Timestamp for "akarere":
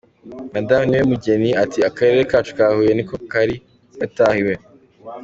1.89-2.21